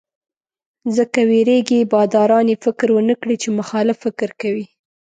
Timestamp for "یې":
2.51-2.57